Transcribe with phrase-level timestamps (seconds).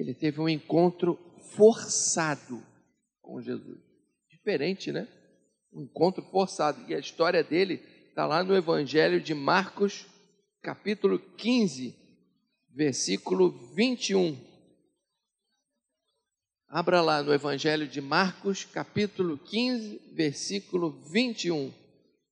[0.00, 1.18] ele teve um encontro
[1.54, 2.64] forçado
[3.20, 3.78] com Jesus.
[4.30, 5.06] Diferente, né?
[5.70, 6.82] Um encontro forçado.
[6.88, 10.06] E a história dele está lá no Evangelho de Marcos,
[10.62, 11.94] capítulo 15,
[12.74, 14.38] versículo 21.
[16.66, 21.74] Abra lá no Evangelho de Marcos, capítulo 15, versículo 21.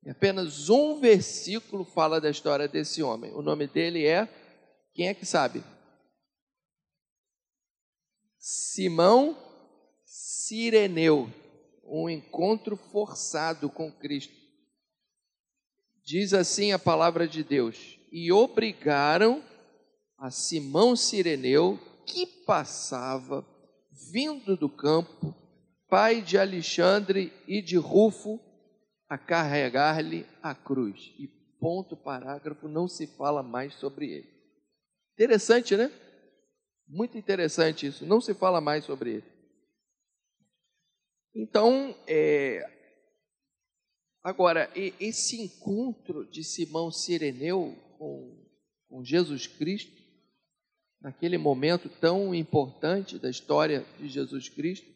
[0.07, 3.31] E apenas um versículo fala da história desse homem.
[3.35, 4.27] O nome dele é.
[4.95, 5.63] Quem é que sabe?
[8.39, 9.37] Simão
[10.05, 11.31] Sireneu.
[11.85, 14.35] Um encontro forçado com Cristo.
[16.05, 19.43] Diz assim a palavra de Deus: E obrigaram
[20.17, 23.47] a Simão Sireneu, que passava,
[24.11, 25.35] vindo do campo,
[25.89, 28.41] pai de Alexandre e de Rufo,
[29.09, 31.13] a carregar-lhe a cruz.
[31.19, 31.27] E
[31.61, 34.29] ponto parágrafo, não se fala mais sobre ele.
[35.15, 35.91] Interessante, né?
[36.89, 39.25] Muito interessante isso, não se fala mais sobre ele.
[41.35, 42.63] Então, é,
[44.23, 48.49] agora, esse encontro de Simão Sireneu com,
[48.89, 50.03] com Jesus Cristo,
[51.01, 54.89] naquele momento tão importante da história de Jesus Cristo,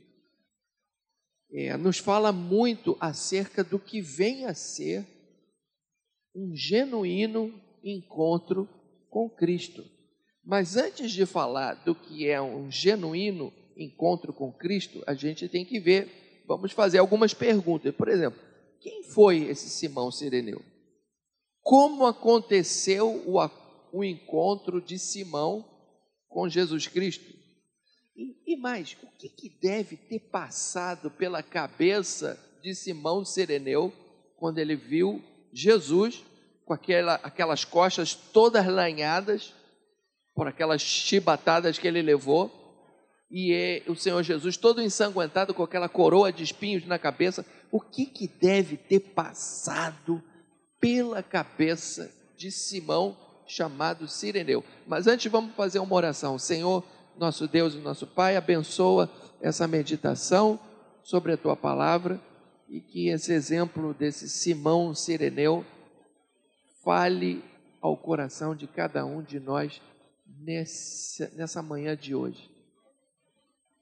[1.52, 5.06] é, nos fala muito acerca do que vem a ser
[6.34, 7.52] um genuíno
[7.84, 8.66] encontro
[9.10, 9.84] com Cristo.
[10.44, 15.64] Mas antes de falar do que é um genuíno encontro com Cristo, a gente tem
[15.64, 17.94] que ver, vamos fazer algumas perguntas.
[17.94, 18.40] Por exemplo,
[18.80, 20.60] quem foi esse Simão Sireneu?
[21.62, 23.38] Como aconteceu o,
[23.92, 25.64] o encontro de Simão
[26.28, 27.32] com Jesus Cristo?
[28.16, 33.92] E, e mais, o que, que deve ter passado pela cabeça de Simão Sireneu
[34.36, 36.24] quando ele viu Jesus
[36.64, 39.54] com aquela, aquelas costas todas lanhadas
[40.34, 42.62] por aquelas chibatadas que ele levou
[43.32, 47.80] e é, o Senhor Jesus todo ensanguentado com aquela coroa de espinhos na cabeça, o
[47.80, 50.22] que, que deve ter passado
[50.78, 53.16] pela cabeça de Simão
[53.46, 54.62] chamado Sireneu?
[54.86, 56.38] Mas antes vamos fazer uma oração.
[56.38, 56.84] Senhor,
[57.16, 59.10] nosso Deus e nosso Pai, abençoa
[59.40, 60.60] essa meditação
[61.02, 62.20] sobre a tua palavra
[62.68, 65.64] e que esse exemplo desse Simão Sireneu
[66.84, 67.42] fale
[67.80, 69.80] ao coração de cada um de nós
[70.38, 72.50] nessa, nessa manhã de hoje.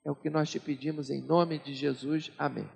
[0.04, 2.30] É o que nós te pedimos em nome de Jesus.
[2.38, 2.68] Amém.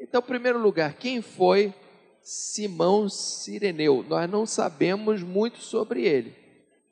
[0.00, 1.74] Então, em primeiro lugar, quem foi
[2.22, 4.04] Simão Sireneu?
[4.08, 6.48] Nós não sabemos muito sobre ele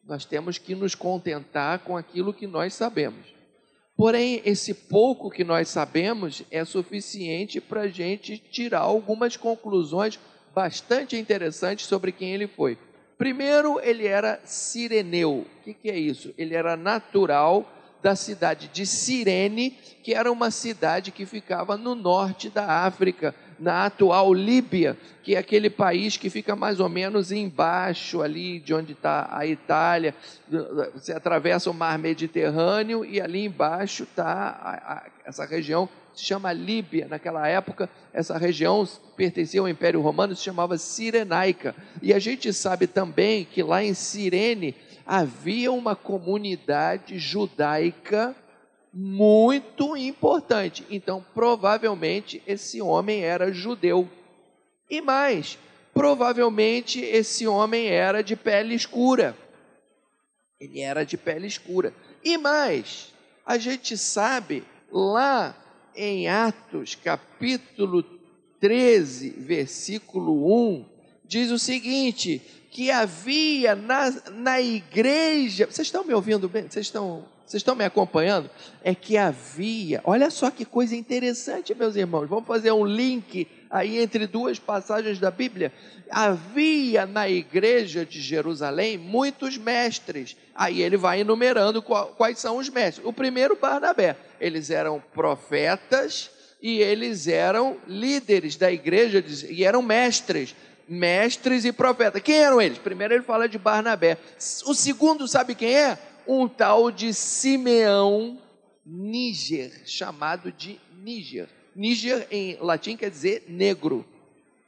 [0.06, 3.34] nós temos que nos contentar com aquilo que nós sabemos.
[3.96, 10.18] Porém, esse pouco que nós sabemos é suficiente para a gente tirar algumas conclusões
[10.54, 12.78] bastante interessantes sobre quem ele foi.
[13.18, 15.46] Primeiro, ele era sireneu.
[15.60, 16.34] O que, que é isso?
[16.36, 17.72] Ele era natural
[18.02, 19.70] da cidade de Cirene,
[20.02, 25.38] que era uma cidade que ficava no norte da África, na atual Líbia, que é
[25.38, 30.14] aquele país que fica mais ou menos embaixo ali de onde está a Itália.
[30.94, 37.06] Você atravessa o mar Mediterrâneo e ali embaixo está essa região se chama Líbia.
[37.06, 41.76] Naquela época, essa região pertencia ao Império Romano, se chamava Cirenaica.
[42.00, 48.34] E a gente sabe também que lá em Cirene havia uma comunidade judaica
[48.92, 50.86] muito importante.
[50.90, 54.08] Então, provavelmente, esse homem era judeu.
[54.88, 55.58] E mais,
[55.92, 59.36] provavelmente esse homem era de pele escura.
[60.58, 61.92] Ele era de pele escura.
[62.24, 63.12] E mais,
[63.44, 65.54] a gente sabe lá
[65.96, 68.04] em Atos, capítulo
[68.60, 70.84] 13, versículo 1,
[71.24, 72.40] diz o seguinte:
[72.70, 75.66] que havia na, na igreja.
[75.66, 76.68] Vocês estão me ouvindo bem?
[76.68, 78.50] Vocês estão vocês estão me acompanhando?
[78.82, 82.28] É que havia, olha só que coisa interessante, meus irmãos.
[82.28, 85.72] Vamos fazer um link aí entre duas passagens da Bíblia.
[86.10, 90.36] Havia na igreja de Jerusalém muitos mestres.
[90.56, 93.06] Aí ele vai enumerando quais são os mestres.
[93.06, 94.16] O primeiro, Barnabé.
[94.40, 96.28] Eles eram profetas
[96.60, 100.52] e eles eram líderes da igreja e eram mestres
[100.88, 102.22] mestres e profetas.
[102.22, 102.78] Quem eram eles?
[102.78, 104.18] Primeiro ele fala de Barnabé.
[104.66, 105.98] O segundo, sabe quem é?
[106.26, 108.40] Um tal de Simeão
[108.84, 111.48] Níger, chamado de Níger.
[111.74, 114.04] Níger em latim quer dizer negro.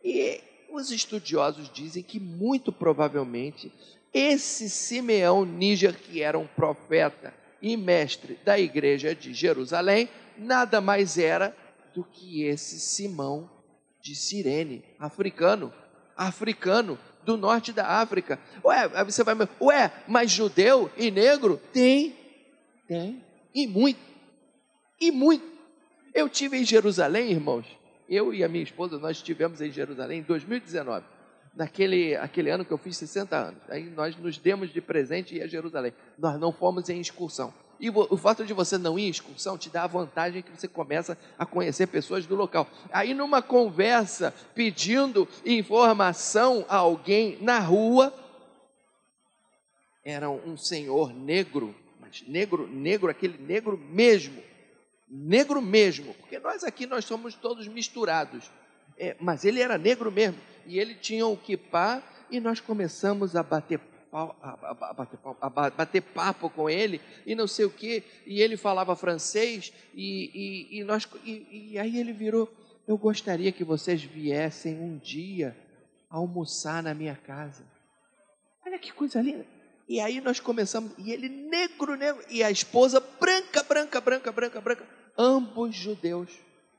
[0.04, 0.40] E
[0.70, 3.72] os estudiosos dizem que muito provavelmente
[4.12, 11.18] esse Simeão Níger, que era um profeta e mestre da igreja de Jerusalém, nada mais
[11.18, 11.56] era
[11.94, 13.50] do que esse Simão
[14.00, 15.72] de Cirene, africano,
[16.16, 18.38] africano, do norte da África.
[18.64, 21.60] Ué, você vai, ué, mas judeu e negro?
[21.74, 22.16] Tem,
[22.86, 23.22] tem.
[23.54, 24.00] E muito.
[24.98, 25.44] E muito.
[26.14, 27.66] Eu tive em Jerusalém, irmãos.
[28.08, 31.04] Eu e a minha esposa, nós estivemos em Jerusalém em 2019.
[31.54, 33.60] Naquele aquele ano que eu fiz 60 anos.
[33.68, 35.92] Aí nós nos demos de presente e a Jerusalém.
[36.18, 37.52] Nós não fomos em excursão.
[37.80, 40.66] E o fato de você não ir em excursão te dá a vantagem que você
[40.66, 42.66] começa a conhecer pessoas do local.
[42.92, 48.12] Aí, numa conversa, pedindo informação a alguém na rua,
[50.04, 54.42] era um senhor negro, mas negro, negro, aquele negro mesmo,
[55.08, 58.50] negro mesmo, porque nós aqui nós somos todos misturados,
[58.98, 63.42] é, mas ele era negro mesmo, e ele tinha um kipá, e nós começamos a
[63.42, 63.78] bater
[64.12, 64.22] a,
[64.90, 68.96] a, bater, a, bater, papo com ele e não sei o que, e ele falava
[68.96, 72.52] francês, e, e, e nós, e, e aí ele virou,
[72.86, 75.56] eu gostaria que vocês viessem um dia
[76.08, 77.64] almoçar na minha casa.
[78.64, 79.46] Olha que coisa linda.
[79.88, 84.60] E aí nós começamos, e ele negro, negro, e a esposa branca, branca, branca, branca,
[84.60, 86.30] branca, ambos judeus.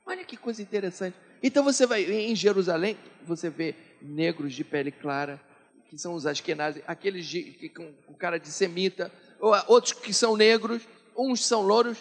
[0.05, 1.15] Olha que coisa interessante.
[1.41, 5.41] Então você vai em Jerusalém, você vê negros de pele clara,
[5.89, 10.13] que são os Ashkenazes, aqueles de, que, com, com cara de semita, ou outros que
[10.13, 10.83] são negros,
[11.17, 11.97] uns são louros,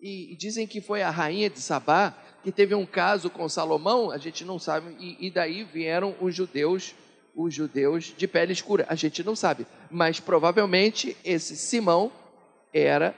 [0.00, 4.10] e, e, dizem que foi a rainha de Sabá que teve um caso com Salomão,
[4.10, 6.94] a gente não sabe, e, e daí vieram os judeus,
[7.34, 12.12] os judeus de pele escura, a gente não sabe, mas provavelmente esse Simão
[12.72, 13.14] era,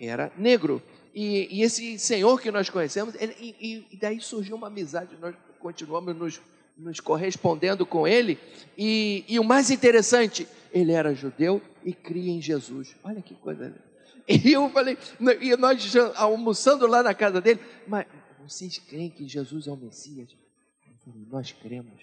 [0.00, 0.82] era negro.
[1.14, 5.34] E, e esse senhor que nós conhecemos, ele, e, e daí surgiu uma amizade, nós
[5.58, 6.40] continuamos nos
[6.76, 8.38] nos correspondendo com ele.
[8.76, 12.94] E, e o mais interessante, ele era judeu e cria em Jesus.
[13.02, 13.74] Olha que coisa.
[14.28, 14.98] E eu falei,
[15.40, 18.06] e nós almoçando lá na casa dele, mas
[18.42, 20.34] vocês creem que Jesus é o Messias?
[21.04, 22.02] Falei, nós cremos.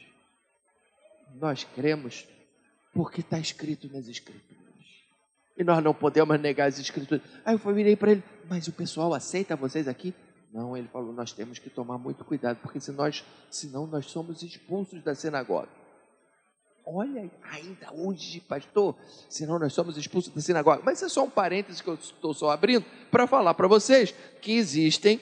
[1.35, 2.25] Nós cremos
[2.93, 4.63] porque está escrito nas Escrituras.
[5.57, 7.21] E nós não podemos negar as Escrituras.
[7.43, 10.13] Aí eu virei para ele, mas o pessoal aceita vocês aqui?
[10.53, 14.43] Não, ele falou, nós temos que tomar muito cuidado, porque se nós, senão nós somos
[14.43, 15.67] expulsos da sinagoga.
[16.85, 18.95] Olha, ainda hoje, pastor,
[19.27, 20.83] senão nós somos expulsos da sinagoga.
[20.85, 24.51] Mas é só um parênteses que eu estou só abrindo para falar para vocês que
[24.51, 25.19] existem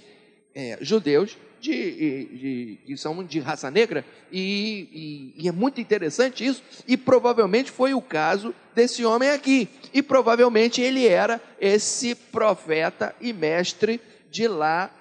[0.53, 6.43] é, judeus de, de, que são de raça negra, e, e, e, é muito interessante
[6.43, 13.15] isso, e provavelmente foi o caso desse homem aqui, e provavelmente ele era esse profeta
[13.21, 14.01] e mestre
[14.31, 14.91] de lá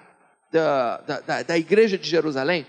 [0.51, 2.65] da, da, da igreja de Jerusalém.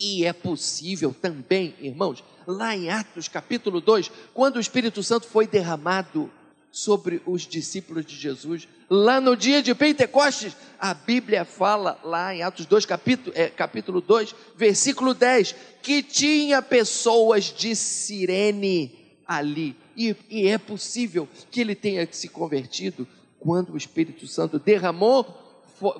[0.00, 5.46] E é possível também, irmãos, lá em Atos capítulo 2, quando o Espírito Santo foi
[5.46, 6.30] derramado
[6.72, 12.42] sobre os discípulos de Jesus, lá no dia de Pentecostes, a Bíblia fala lá em
[12.42, 19.76] Atos 2, capítulo, é, capítulo 2, versículo 10, que tinha pessoas de Sirene ali.
[19.94, 23.06] E, e é possível que ele tenha se convertido
[23.38, 25.49] quando o Espírito Santo derramou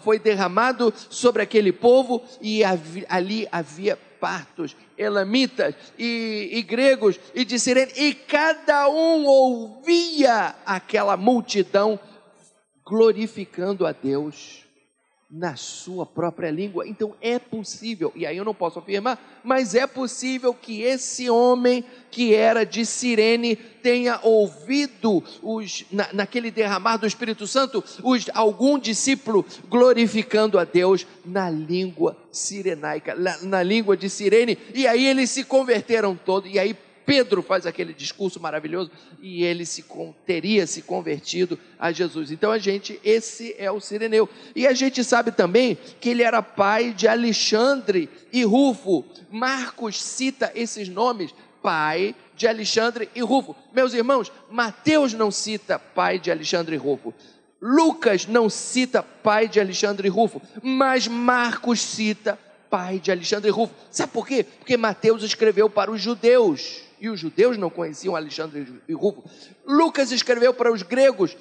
[0.00, 2.62] foi derramado sobre aquele povo e
[3.08, 11.16] ali havia partos, elamitas e, e, gregos e de sirene, e cada um ouvia aquela
[11.16, 11.98] multidão
[12.84, 14.69] glorificando a Deus
[15.30, 16.86] na sua própria língua.
[16.88, 21.84] Então é possível, e aí eu não posso afirmar, mas é possível que esse homem
[22.10, 28.76] que era de Sirene tenha ouvido os, na, naquele derramar do Espírito Santo os, algum
[28.76, 35.30] discípulo glorificando a Deus na língua sirenaica, na, na língua de Sirene, e aí eles
[35.30, 36.76] se converteram todos, e aí
[37.10, 38.88] Pedro faz aquele discurso maravilhoso
[39.20, 39.84] e ele se
[40.24, 42.30] teria se convertido a Jesus.
[42.30, 44.28] Então a gente, esse é o Sireneu.
[44.54, 49.04] E a gente sabe também que ele era pai de Alexandre e Rufo.
[49.28, 53.56] Marcos cita esses nomes, pai de Alexandre e Rufo.
[53.72, 57.12] Meus irmãos, Mateus não cita pai de Alexandre e Rufo.
[57.60, 62.38] Lucas não cita pai de Alexandre e Rufo, mas Marcos cita
[62.70, 63.74] pai de Alexandre e Rufo.
[63.90, 64.44] Sabe por quê?
[64.44, 69.24] Porque Mateus escreveu para os judeus e os judeus não conheciam Alexandre e Rufo.
[69.66, 71.36] Lucas escreveu para os gregos.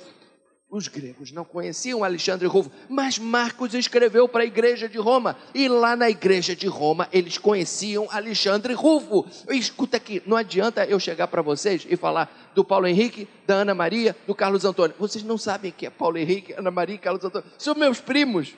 [0.72, 5.36] Os gregos não conheciam Alexandre Rufo, mas Marcos escreveu para a igreja de Roma.
[5.51, 9.25] E lá na igreja de Roma eles conheciam Alexandre Rufo.
[9.50, 13.74] Escuta aqui, não adianta eu chegar para vocês e falar do Paulo Henrique, da Ana
[13.74, 14.96] Maria, do Carlos Antônio.
[15.00, 17.50] Vocês não sabem que é Paulo Henrique, Ana Maria e Carlos Antônio.
[17.58, 18.54] São meus primos.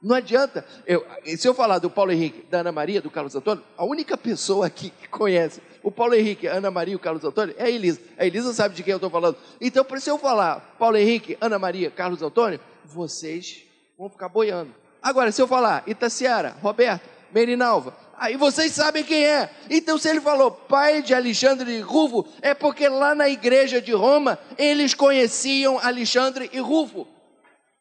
[0.00, 0.64] Não adianta.
[0.86, 1.04] Eu,
[1.36, 4.66] se eu falar do Paulo Henrique, da Ana Maria, do Carlos Antônio, a única pessoa
[4.66, 7.70] aqui que conhece o Paulo Henrique, a Ana Maria e o Carlos Antônio é a
[7.70, 8.00] Elisa.
[8.16, 9.36] A Elisa sabe de quem eu estou falando.
[9.60, 13.64] Então, se eu falar Paulo Henrique, Ana Maria, Carlos Antônio, vocês
[13.98, 14.72] vão ficar boiando.
[15.02, 19.50] Agora, se eu falar Itaciara, Roberto, Merinalva, aí vocês sabem quem é.
[19.68, 23.92] Então, se ele falou pai de Alexandre e Rufo, é porque lá na igreja de
[23.92, 27.06] Roma eles conheciam Alexandre e Rufo.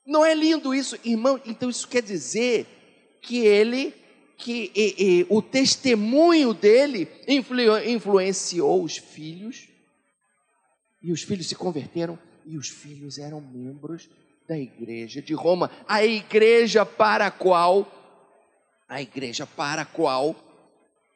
[0.07, 1.39] Não é lindo isso, irmão?
[1.45, 2.65] Então isso quer dizer
[3.21, 3.93] que ele,
[4.37, 9.67] que e, e, o testemunho dele influ, influenciou os filhos,
[11.03, 14.09] e os filhos se converteram, e os filhos eram membros
[14.47, 17.85] da igreja de Roma, a igreja para a qual,
[18.87, 20.33] a igreja para a qual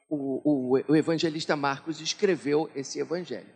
[0.10, 3.50] o, o, o evangelista Marcos escreveu esse evangelho.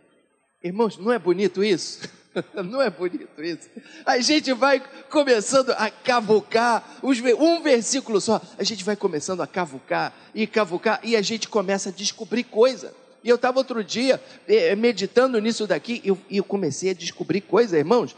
[0.64, 2.10] Irmãos, não é bonito isso?
[2.54, 3.70] Não é bonito isso?
[4.06, 10.14] A gente vai começando a cavucar, um versículo só, a gente vai começando a cavucar
[10.34, 12.94] e cavucar, e a gente começa a descobrir coisa.
[13.24, 17.42] E eu estava outro dia eh, meditando nisso daqui, e eu, eu comecei a descobrir
[17.42, 18.16] coisa, irmãos.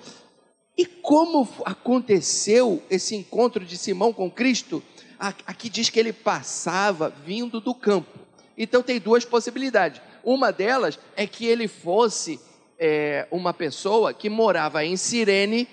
[0.77, 4.83] E como aconteceu esse encontro de Simão com Cristo?
[5.17, 8.19] Aqui diz que ele passava vindo do campo.
[8.55, 10.01] Então tem duas possibilidades.
[10.23, 12.39] Uma delas é que ele fosse
[12.79, 15.67] é, uma pessoa que morava em Cirene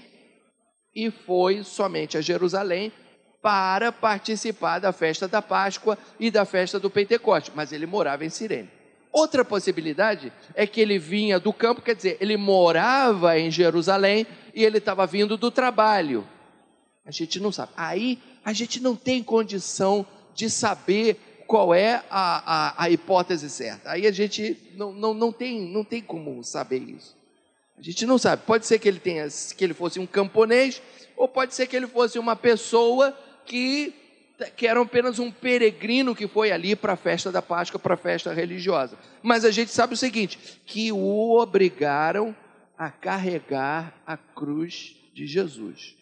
[0.94, 2.92] e foi somente a Jerusalém
[3.42, 8.30] para participar da festa da Páscoa e da festa do Pentecoste, mas ele morava em
[8.30, 8.70] Cirene.
[9.12, 14.64] Outra possibilidade é que ele vinha do campo, quer dizer, ele morava em Jerusalém e
[14.64, 16.26] ele estava vindo do trabalho.
[17.04, 17.70] A gente não sabe.
[17.76, 23.90] Aí a gente não tem condição de saber qual é a, a, a hipótese certa.
[23.90, 27.16] Aí a gente não, não, não, tem, não tem como saber isso.
[27.78, 28.42] A gente não sabe.
[28.46, 30.80] Pode ser que ele tenha, que ele fosse um camponês,
[31.16, 33.94] ou pode ser que ele fosse uma pessoa que,
[34.56, 37.98] que era apenas um peregrino que foi ali para a festa da Páscoa, para a
[37.98, 38.96] festa religiosa.
[39.22, 42.34] Mas a gente sabe o seguinte: que o obrigaram
[42.76, 45.96] a carregar a cruz de Jesus.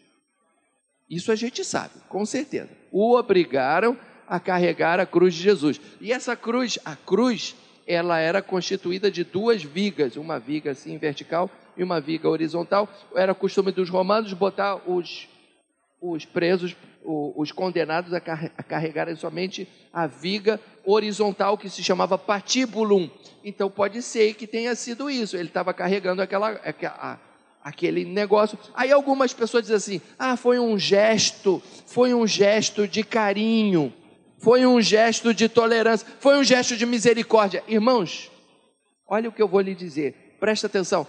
[1.09, 2.71] Isso a gente sabe, com certeza.
[2.91, 5.81] O obrigaram a carregar a cruz de Jesus.
[6.00, 7.55] E essa cruz, a cruz,
[7.87, 12.88] ela era constituída de duas vigas, uma viga assim vertical e uma viga horizontal.
[13.14, 15.29] Era costume dos romanos botar os,
[16.00, 23.11] os presos, os condenados a carregarem somente a viga horizontal que se chamava patibulum.
[23.45, 25.37] Então pode ser que tenha sido isso.
[25.37, 27.21] Ele estava carregando aquela, aquela
[27.62, 28.59] aquele negócio.
[28.75, 33.93] Aí algumas pessoas dizem assim: "Ah, foi um gesto, foi um gesto de carinho"
[34.43, 37.63] foi um gesto de tolerância, foi um gesto de misericórdia.
[37.69, 38.29] Irmãos,
[39.07, 41.07] olha o que eu vou lhe dizer, presta atenção.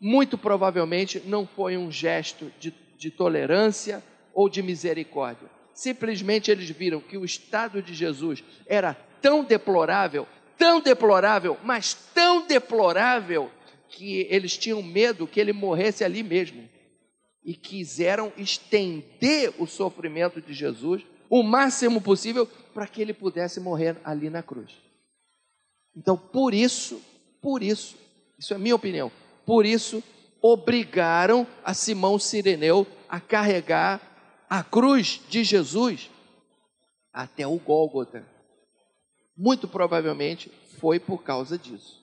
[0.00, 4.02] Muito provavelmente não foi um gesto de, de tolerância
[4.32, 5.48] ou de misericórdia.
[5.74, 12.46] Simplesmente eles viram que o estado de Jesus era tão deplorável, tão deplorável, mas tão
[12.46, 13.50] deplorável,
[13.90, 16.68] que eles tinham medo que ele morresse ali mesmo.
[17.44, 23.96] E quiseram estender o sofrimento de Jesus o máximo possível para que ele pudesse morrer
[24.04, 24.70] ali na cruz.
[25.96, 27.02] Então, por isso,
[27.42, 27.96] por isso,
[28.38, 29.10] isso é minha opinião,
[29.44, 30.00] por isso
[30.40, 34.00] obrigaram a Simão Sireneu a carregar
[34.48, 36.08] a cruz de Jesus
[37.12, 38.24] até o Gólgota.
[39.36, 42.00] Muito provavelmente foi por causa disso.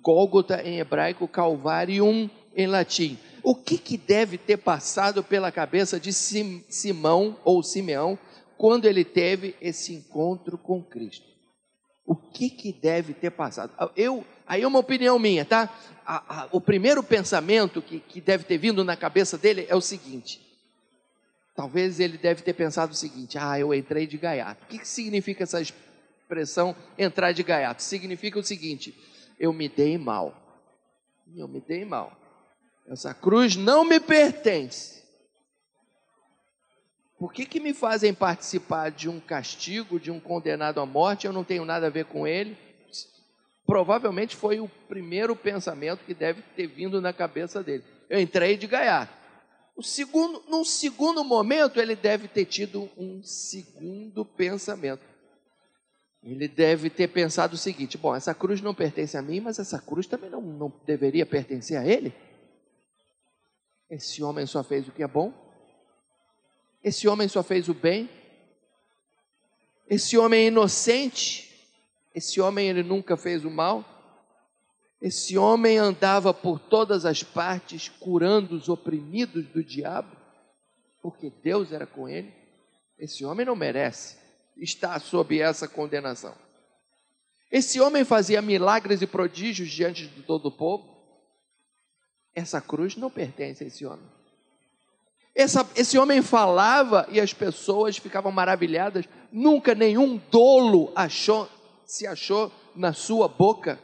[0.00, 3.18] Gólgota em hebraico, Calvarium em latim.
[3.42, 8.18] O que, que deve ter passado pela cabeça de Simão ou Simeão
[8.56, 11.32] quando ele teve esse encontro com Cristo.
[12.04, 13.72] O que, que deve ter passado?
[13.96, 15.72] Eu, aí é uma opinião minha, tá?
[16.04, 19.80] A, a, o primeiro pensamento que, que deve ter vindo na cabeça dele é o
[19.80, 20.40] seguinte:
[21.54, 24.64] talvez ele deve ter pensado o seguinte: ah, eu entrei de gaiato.
[24.64, 27.82] O que, que significa essa expressão entrar de gaiato?
[27.82, 28.94] Significa o seguinte:
[29.38, 30.36] eu me dei mal.
[31.36, 32.18] Eu me dei mal.
[32.88, 35.01] Essa cruz não me pertence.
[37.22, 41.24] Por que, que me fazem participar de um castigo, de um condenado à morte?
[41.24, 42.58] Eu não tenho nada a ver com ele.
[43.64, 47.84] Provavelmente foi o primeiro pensamento que deve ter vindo na cabeça dele.
[48.10, 49.12] Eu entrei de gaiato.
[49.76, 55.04] O segundo, num segundo momento, ele deve ter tido um segundo pensamento.
[56.24, 59.78] Ele deve ter pensado o seguinte: bom, essa cruz não pertence a mim, mas essa
[59.78, 62.12] cruz também não, não deveria pertencer a ele.
[63.88, 65.41] Esse homem só fez o que é bom,
[66.82, 68.10] esse homem só fez o bem.
[69.88, 71.48] Esse homem é inocente.
[72.14, 73.84] Esse homem ele nunca fez o mal.
[75.00, 80.16] Esse homem andava por todas as partes curando os oprimidos do diabo,
[81.00, 82.32] porque Deus era com ele.
[82.98, 84.16] Esse homem não merece
[84.56, 86.34] estar sob essa condenação.
[87.50, 90.88] Esse homem fazia milagres e prodígios diante de todo o povo.
[92.34, 94.08] Essa cruz não pertence a esse homem.
[95.34, 99.06] Essa, esse homem falava e as pessoas ficavam maravilhadas.
[99.30, 101.48] Nunca nenhum dolo achou,
[101.86, 103.78] se achou na sua boca.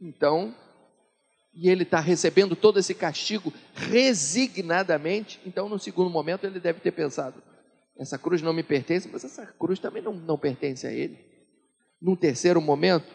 [0.00, 0.54] Então,
[1.54, 6.92] e ele está recebendo todo esse castigo resignadamente, então no segundo momento ele deve ter
[6.92, 7.42] pensado:
[7.98, 11.18] essa cruz não me pertence, mas essa cruz também não, não pertence a ele.
[12.00, 13.06] Num terceiro momento,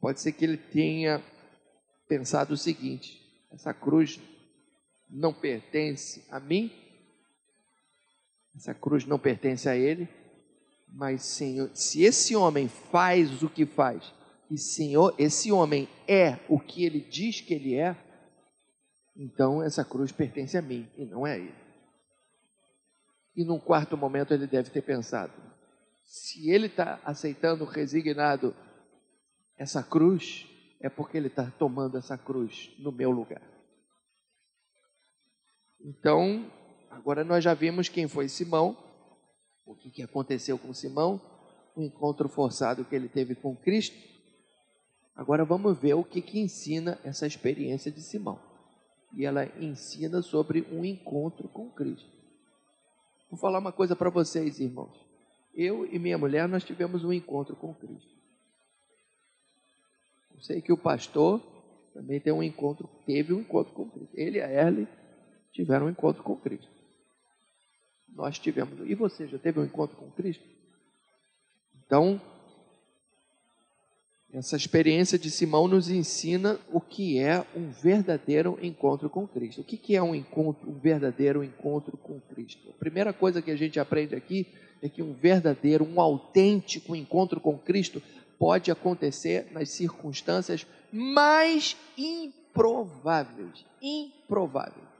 [0.00, 1.22] pode ser que ele tenha
[2.08, 3.20] pensado o seguinte:
[3.52, 4.18] essa cruz
[5.10, 6.72] não pertence a mim,
[8.54, 10.08] essa cruz não pertence a ele,
[10.88, 14.12] mas Senhor, se esse homem faz o que faz,
[14.50, 17.96] e Senhor, esse homem é o que ele diz que ele é,
[19.16, 21.54] então essa cruz pertence a mim e não é a ele.
[23.36, 25.32] E num quarto momento ele deve ter pensado:
[26.02, 28.54] se ele está aceitando resignado
[29.56, 30.46] essa cruz,
[30.80, 33.42] é porque ele está tomando essa cruz no meu lugar.
[35.84, 36.50] Então,
[36.90, 38.76] agora nós já vimos quem foi Simão,
[39.64, 41.20] o que, que aconteceu com Simão,
[41.74, 43.96] o encontro forçado que ele teve com Cristo.
[45.16, 48.38] Agora vamos ver o que, que ensina essa experiência de Simão.
[49.16, 52.10] E ela ensina sobre um encontro com Cristo.
[53.30, 54.98] Vou falar uma coisa para vocês, irmãos.
[55.54, 58.10] Eu e minha mulher, nós tivemos um encontro com Cristo.
[60.34, 61.40] Eu sei que o pastor
[61.92, 64.14] também tem um encontro, teve um encontro com Cristo.
[64.14, 64.88] Ele e a Erle
[65.52, 66.68] tiveram um encontro com Cristo.
[68.08, 68.78] Nós tivemos.
[68.88, 70.44] E você já teve um encontro com Cristo?
[71.86, 72.20] Então,
[74.32, 79.62] essa experiência de Simão nos ensina o que é um verdadeiro encontro com Cristo.
[79.62, 82.70] O que é um encontro, um verdadeiro encontro com Cristo?
[82.70, 84.46] A primeira coisa que a gente aprende aqui
[84.80, 88.00] é que um verdadeiro, um autêntico encontro com Cristo
[88.38, 93.64] pode acontecer nas circunstâncias mais improváveis.
[93.82, 94.99] Improváveis.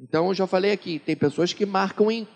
[0.00, 2.26] Então, eu já falei aqui, tem pessoas que marcam,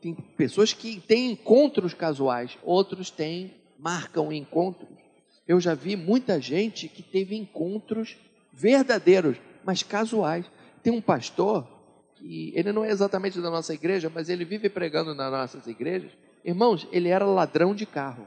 [0.00, 4.98] tem pessoas que têm encontros casuais, outros têm, marcam encontros.
[5.46, 8.16] Eu já vi muita gente que teve encontros
[8.52, 10.44] verdadeiros, mas casuais.
[10.82, 11.68] Tem um pastor
[12.16, 16.10] que ele não é exatamente da nossa igreja, mas ele vive pregando nas nossas igrejas.
[16.44, 18.26] Irmãos, ele era ladrão de carro.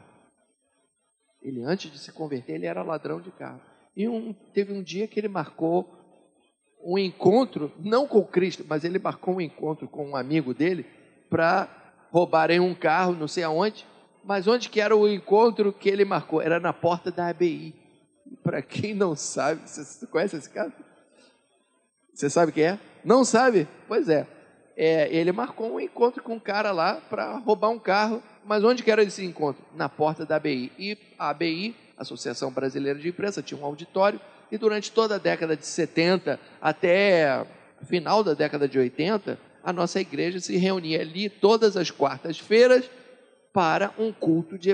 [1.41, 3.61] Ele antes de se converter, ele era ladrão de carro.
[3.95, 5.96] E um, teve um dia que ele marcou
[6.83, 10.85] um encontro, não com Cristo, mas ele marcou um encontro com um amigo dele
[11.29, 11.67] para
[12.11, 13.85] roubarem um carro, não sei aonde,
[14.23, 16.41] mas onde que era o encontro que ele marcou?
[16.41, 17.73] Era na porta da ABI.
[18.43, 20.73] Para quem não sabe, você conhece esse caso?
[22.13, 22.79] Você sabe quem é?
[23.05, 23.67] Não sabe?
[23.87, 24.27] Pois é.
[24.75, 28.83] é ele marcou um encontro com um cara lá para roubar um carro, mas onde
[28.83, 29.63] que era esse encontro?
[29.75, 30.71] Na porta da ABI.
[30.77, 34.19] E a ABI, Associação Brasileira de Imprensa, tinha um auditório
[34.51, 37.45] e durante toda a década de 70 até
[37.85, 42.89] final da década de 80, a nossa igreja se reunia ali todas as quartas-feiras
[43.53, 44.69] para um culto de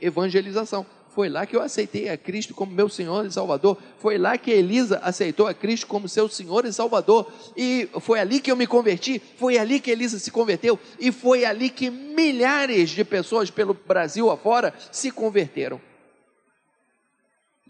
[0.00, 0.86] evangelização.
[1.14, 3.78] Foi lá que eu aceitei a Cristo como meu Senhor e Salvador.
[3.98, 7.30] Foi lá que Elisa aceitou a Cristo como seu Senhor e Salvador.
[7.56, 9.22] E foi ali que eu me converti.
[9.36, 10.76] Foi ali que Elisa se converteu.
[10.98, 15.80] E foi ali que milhares de pessoas pelo Brasil afora se converteram.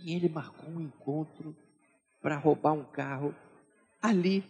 [0.05, 1.57] E ele marcou um encontro
[2.21, 3.35] para roubar um carro
[4.03, 4.45] ali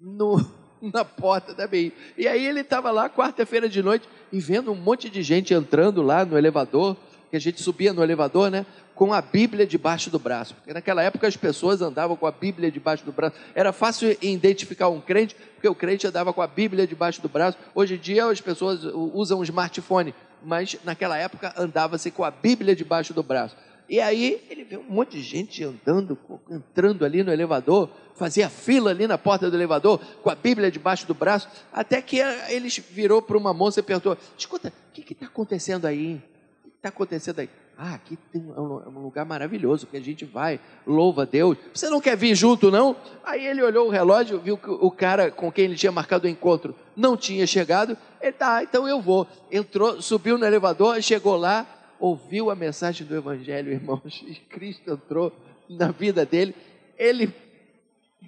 [0.00, 0.36] no,
[0.80, 1.92] na porta da BI.
[2.16, 6.00] E aí ele estava lá quarta-feira de noite e vendo um monte de gente entrando
[6.00, 6.96] lá no elevador,
[7.28, 8.64] que a gente subia no elevador, né?
[8.94, 10.54] Com a Bíblia debaixo do braço.
[10.54, 13.34] Porque naquela época as pessoas andavam com a Bíblia debaixo do braço.
[13.52, 17.58] Era fácil identificar um crente, porque o crente andava com a Bíblia debaixo do braço.
[17.74, 22.76] Hoje em dia as pessoas usam um smartphone, mas naquela época andava-se com a Bíblia
[22.76, 23.56] debaixo do braço.
[23.88, 26.18] E aí ele vê um monte de gente andando,
[26.50, 31.06] entrando ali no elevador, fazia fila ali na porta do elevador, com a Bíblia debaixo
[31.06, 32.18] do braço, até que
[32.48, 36.22] ele virou para uma moça e perguntou: Escuta, o que está acontecendo aí?
[36.64, 37.50] O que está acontecendo aí?
[37.76, 41.58] Ah, aqui tem um lugar maravilhoso que a gente vai, louva a Deus.
[41.74, 42.94] Você não quer vir junto, não?
[43.24, 46.30] Aí ele olhou o relógio, viu que o cara com quem ele tinha marcado o
[46.30, 47.98] encontro não tinha chegado.
[48.20, 49.26] Ele tá, então eu vou.
[49.50, 51.66] Entrou, subiu no elevador, chegou lá,
[52.04, 55.32] ouviu a mensagem do Evangelho, irmãos, e Cristo entrou
[55.66, 56.54] na vida dele,
[56.98, 57.32] ele,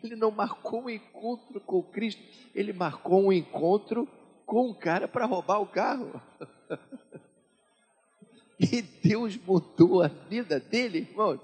[0.03, 2.23] ele não marcou um encontro com Cristo,
[2.55, 4.09] ele marcou um encontro
[4.47, 6.21] com um cara para roubar o carro.
[8.59, 11.39] E Deus mudou a vida dele, irmão.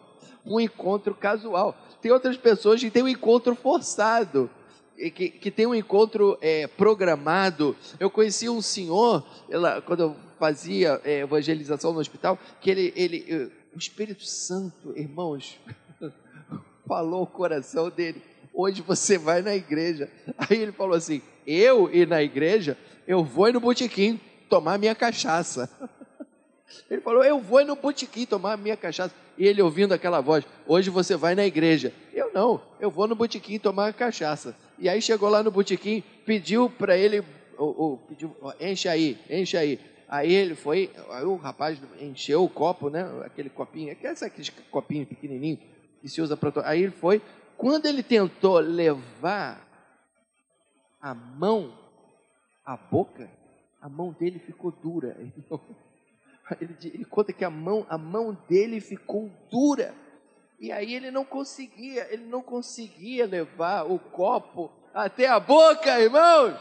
[0.46, 1.76] Um encontro casual.
[2.00, 4.48] Tem outras pessoas que têm um encontro forçado,
[4.96, 7.76] que, que tem um encontro é, programado.
[8.00, 13.52] Eu conheci um senhor, ela, quando eu fazia é, evangelização no hospital, que ele, ele,
[13.72, 15.56] o Espírito Santo, irmãos,
[16.84, 18.20] falou o coração dele.
[18.52, 20.10] Hoje você vai na igreja.
[20.36, 22.76] Aí ele falou assim: Eu ir na igreja,
[23.06, 25.70] eu vou no botequim tomar minha cachaça.
[26.90, 29.14] Ele falou: Eu vou no botequim tomar minha cachaça.
[29.38, 31.92] E ele ouvindo aquela voz: Hoje você vai na igreja.
[32.12, 34.56] Eu não, eu vou no botequim tomar cachaça.
[34.78, 37.22] E aí chegou lá no botequim, pediu para ele:
[37.58, 39.78] oh, oh, pediu, oh, Enche aí, enche aí.
[40.12, 43.02] Aí ele foi, aí o rapaz encheu o copo, né?
[43.24, 45.58] Aquele copinho, aquele copinho pequenininho
[46.02, 46.52] que se usa para.
[46.68, 47.22] Aí ele foi.
[47.56, 49.66] Quando ele tentou levar
[51.00, 51.72] a mão
[52.62, 53.26] à boca,
[53.80, 55.16] a mão dele ficou dura.
[56.60, 59.94] Ele, ele conta que a mão, a mão dele ficou dura.
[60.60, 66.58] E aí ele não conseguia, ele não conseguia levar o copo até a boca, irmãos.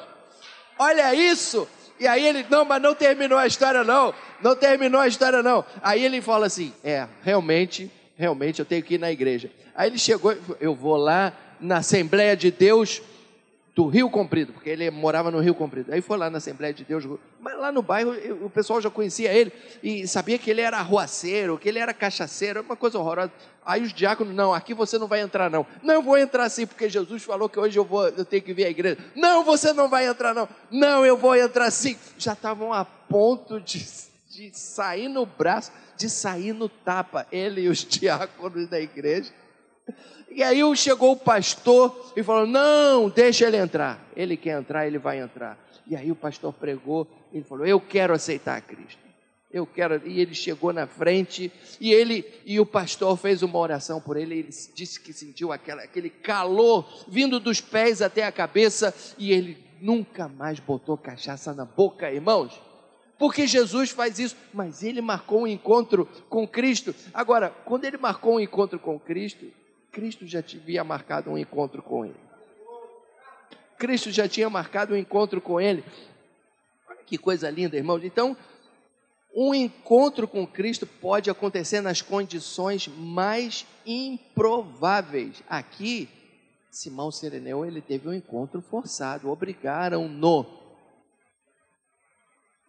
[0.80, 1.68] Olha isso.
[2.02, 4.12] E aí ele, não, mas não terminou a história não.
[4.42, 5.64] Não terminou a história não.
[5.84, 9.52] Aí ele fala assim: "É, realmente, realmente eu tenho que ir na igreja".
[9.76, 13.04] Aí ele chegou, eu vou lá na Assembleia de Deus
[13.74, 15.94] do Rio Comprido, porque ele morava no Rio Comprido.
[15.94, 17.08] Aí foi lá na Assembleia de Deus,
[17.40, 18.14] mas lá no bairro
[18.46, 22.62] o pessoal já conhecia ele e sabia que ele era arruaceiro, que ele era cachaceiro,
[22.62, 23.32] uma coisa horrorosa.
[23.66, 25.66] Aí os diáconos, não, aqui você não vai entrar não.
[25.82, 28.66] Não, vou entrar sim, porque Jesus falou que hoje eu vou, eu tenho que vir
[28.66, 28.98] à igreja.
[29.16, 30.50] Não, você não vai entrar não.
[30.70, 31.98] Não, eu vou entrar sim.
[32.18, 33.86] Já estavam a ponto de,
[34.30, 39.32] de sair no braço, de sair no tapa, ele e os diáconos da igreja.
[40.34, 44.00] E aí chegou o pastor e falou: Não, deixa ele entrar.
[44.16, 45.58] Ele quer entrar, ele vai entrar.
[45.86, 49.02] E aí o pastor pregou, ele falou: Eu quero aceitar Cristo.
[49.52, 50.02] Eu quero.
[50.08, 54.40] E ele chegou na frente e ele e o pastor fez uma oração por ele.
[54.40, 59.58] Ele disse que sentiu aquela, aquele calor vindo dos pés até a cabeça e ele
[59.82, 62.58] nunca mais botou cachaça na boca, irmãos.
[63.18, 66.96] Porque Jesus faz isso, mas ele marcou um encontro com Cristo.
[67.14, 69.46] Agora, quando ele marcou um encontro com Cristo,
[69.92, 72.20] Cristo já havia marcado um encontro com ele.
[73.78, 75.84] Cristo já tinha marcado um encontro com ele.
[77.06, 78.04] Que coisa linda, irmãos.
[78.04, 78.38] Então,
[79.36, 85.44] um encontro com Cristo pode acontecer nas condições mais improváveis.
[85.50, 86.08] Aqui,
[86.70, 90.46] Simão Sereneu, ele teve um encontro forçado, obrigaram-no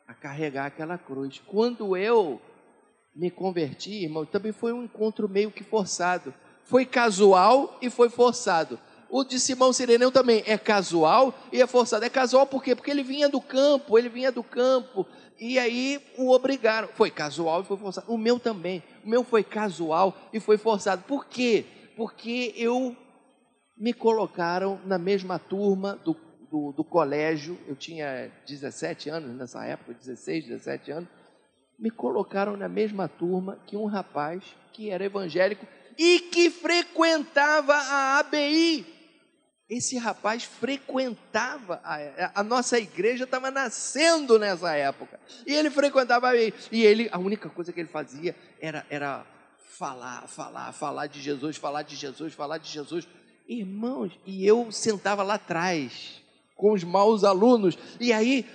[0.09, 1.41] a carregar aquela cruz.
[1.47, 2.41] Quando eu
[3.15, 8.79] me converti, irmão, também foi um encontro meio que forçado foi casual e foi forçado.
[9.09, 12.03] O de Simão Sireneu também é casual e é forçado.
[12.03, 12.75] É casual por quê?
[12.75, 15.07] Porque ele vinha do campo, ele vinha do campo.
[15.39, 16.89] E aí o obrigaram.
[16.89, 18.11] Foi casual e foi forçado.
[18.11, 18.83] O meu também.
[19.05, 21.03] O meu foi casual e foi forçado.
[21.03, 21.67] Por quê?
[21.95, 22.97] Porque eu
[23.77, 26.17] me colocaram na mesma turma do,
[26.51, 27.59] do, do colégio.
[27.67, 31.09] Eu tinha 17 anos nessa época, 16, 17 anos.
[31.83, 35.67] Me colocaram na mesma turma que um rapaz que era evangélico
[35.99, 38.87] e que frequentava a ABI.
[39.69, 45.19] Esse rapaz frequentava, a, a nossa igreja estava nascendo nessa época.
[45.45, 46.55] E ele frequentava a ABI.
[46.71, 49.27] E ele, a única coisa que ele fazia era, era
[49.77, 53.09] falar, falar, falar de Jesus, falar de Jesus, falar de Jesus.
[53.49, 56.23] Irmãos, e eu sentava lá atrás,
[56.55, 57.77] com os maus alunos.
[57.99, 58.47] E aí,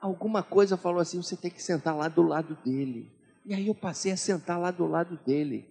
[0.00, 3.10] alguma coisa falou assim: você tem que sentar lá do lado dele.
[3.44, 5.68] E aí eu passei a sentar lá do lado dele.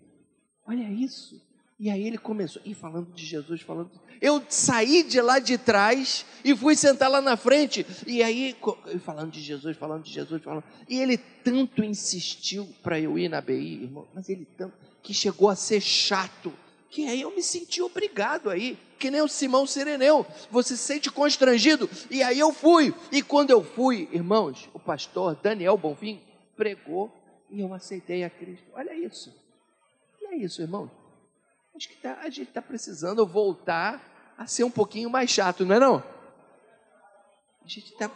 [0.65, 1.41] Olha isso.
[1.79, 3.89] E aí ele começou, e falando de Jesus, falando.
[4.21, 7.85] Eu saí de lá de trás e fui sentar lá na frente.
[8.05, 8.53] E aí,
[8.99, 10.65] falando de Jesus, falando de Jesus, falando.
[10.89, 15.47] E ele tanto insistiu para eu ir na BI, irmão, mas ele tanto, que chegou
[15.47, 16.51] a ser chato.
[16.89, 20.25] Que aí eu me senti obrigado aí, que nem o Simão Sireneu.
[20.49, 21.89] Você se sente constrangido.
[22.09, 22.93] E aí eu fui.
[23.11, 26.19] E quando eu fui, irmãos, o pastor Daniel Bonfim
[26.57, 27.11] pregou
[27.49, 28.65] e eu aceitei a Cristo.
[28.73, 29.31] Olha isso
[30.31, 30.89] é isso, irmão.
[31.75, 35.75] Acho que tá, a gente está precisando voltar a ser um pouquinho mais chato, não
[35.75, 36.03] é não?
[37.63, 38.09] A gente está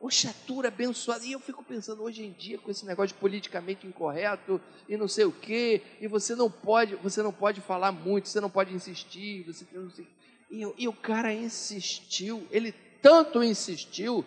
[0.00, 1.24] oxatura abençoada.
[1.24, 5.08] E eu fico pensando hoje em dia com esse negócio de politicamente incorreto e não
[5.08, 8.74] sei o quê, e você não pode, você não pode falar muito, você não pode
[8.74, 10.06] insistir, você não sei.
[10.50, 14.24] E, e o cara insistiu, ele tanto insistiu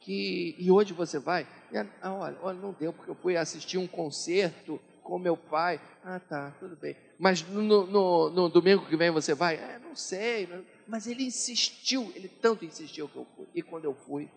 [0.00, 1.46] que e hoje você vai,
[2.00, 5.80] ah, olha, olha, não deu porque eu fui assistir um concerto com meu pai.
[6.04, 6.96] Ah, tá, tudo bem.
[7.18, 9.54] Mas no, no, no domingo que vem você vai?
[9.54, 10.48] É, não sei.
[10.86, 13.46] Mas ele insistiu, ele tanto insistiu que eu fui.
[13.54, 14.28] E quando eu fui,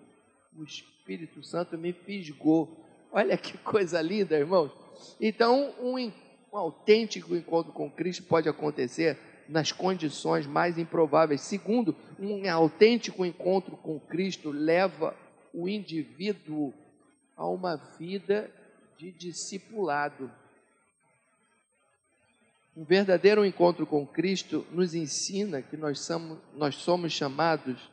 [0.59, 2.85] o Espírito Santo me fisgou.
[3.11, 4.71] Olha que coisa linda, irmãos.
[5.19, 5.97] Então, um,
[6.51, 9.17] um autêntico encontro com Cristo pode acontecer
[9.47, 11.41] nas condições mais improváveis.
[11.41, 15.15] Segundo, um autêntico encontro com Cristo leva
[15.53, 16.73] o indivíduo
[17.35, 18.51] a uma vida
[18.97, 20.29] de discipulado.
[22.75, 27.89] Um verdadeiro encontro com Cristo nos ensina que nós somos, nós somos chamados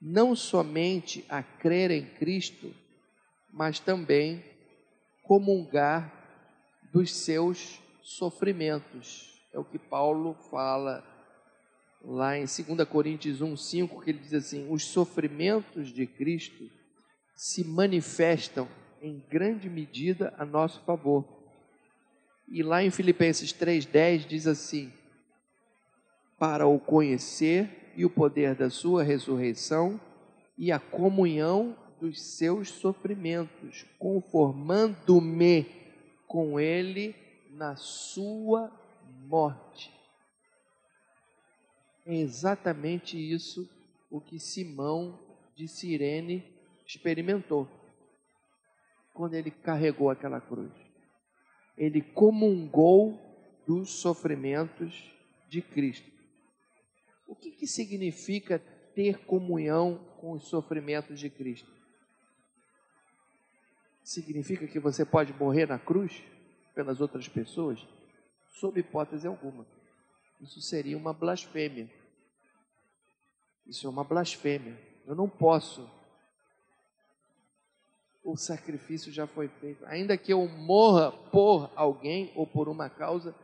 [0.00, 2.74] não somente a crer em Cristo,
[3.52, 4.44] mas também
[5.22, 6.12] comungar
[6.92, 9.40] dos seus sofrimentos.
[9.52, 11.04] É o que Paulo fala
[12.02, 16.70] lá em 2 Coríntios 1, 5, que ele diz assim: os sofrimentos de Cristo
[17.34, 18.68] se manifestam
[19.00, 21.24] em grande medida a nosso favor.
[22.48, 24.92] E lá em Filipenses 3,10 diz assim:
[26.38, 30.00] para o conhecer e o poder da sua ressurreição
[30.56, 35.66] e a comunhão dos seus sofrimentos, conformando-me
[36.26, 37.14] com ele
[37.50, 38.70] na sua
[39.26, 39.92] morte.
[42.06, 43.68] É exatamente isso
[44.10, 45.18] o que Simão
[45.56, 46.44] de Cirene
[46.86, 47.68] experimentou
[49.12, 50.72] quando ele carregou aquela cruz.
[51.76, 53.18] Ele comungou
[53.66, 55.12] dos sofrimentos
[55.48, 56.17] de Cristo.
[57.28, 58.58] O que, que significa
[58.94, 61.70] ter comunhão com os sofrimentos de Cristo?
[64.02, 66.24] Significa que você pode morrer na cruz
[66.74, 67.86] pelas outras pessoas?
[68.48, 69.66] Sob hipótese alguma.
[70.40, 71.90] Isso seria uma blasfêmia.
[73.66, 74.80] Isso é uma blasfêmia.
[75.06, 75.86] Eu não posso.
[78.24, 79.84] O sacrifício já foi feito.
[79.84, 83.34] Ainda que eu morra por alguém ou por uma causa,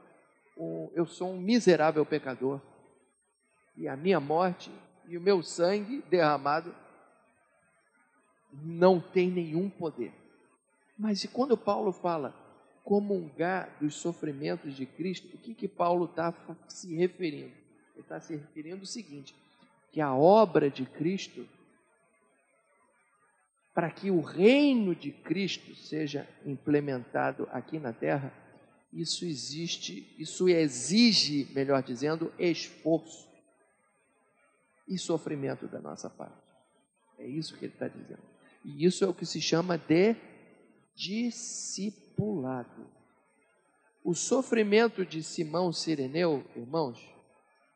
[0.95, 2.63] eu sou um miserável pecador.
[3.77, 4.71] E a minha morte
[5.07, 6.75] e o meu sangue derramado
[8.53, 10.13] não tem nenhum poder.
[10.99, 12.35] Mas e quando Paulo fala
[12.85, 16.33] comungar dos sofrimentos de Cristo, o que que Paulo está
[16.69, 17.53] se referindo?
[17.95, 19.35] Ele está se referindo ao seguinte,
[19.91, 21.49] que a obra de Cristo,
[23.73, 28.33] para que o reino de Cristo seja implementado aqui na terra,
[28.93, 33.34] isso existe, isso exige, melhor dizendo, esforço
[34.89, 36.53] e sofrimento da nossa parte.
[37.19, 38.23] É isso que ele está dizendo.
[38.65, 40.17] E isso é o que se chama de
[40.97, 42.87] discipulado.
[44.05, 47.01] O sofrimento de Simão Sireneu, irmãos,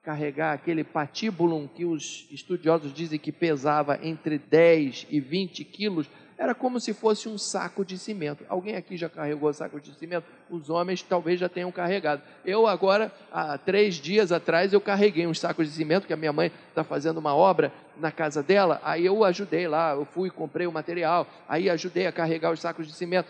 [0.03, 6.09] carregar aquele patíbulum que os estudiosos dizem que pesava entre 10 e 20 quilos,
[6.39, 8.47] era como se fosse um saco de cimento.
[8.49, 10.25] Alguém aqui já carregou saco de cimento?
[10.49, 12.23] Os homens talvez já tenham carregado.
[12.45, 16.33] Eu agora, há três dias atrás, eu carreguei uns sacos de cimento, que a minha
[16.33, 20.69] mãe está fazendo uma obra na casa dela, aí eu ajudei lá, eu fui, comprei
[20.69, 23.29] o material, aí ajudei a carregar os sacos de cimento.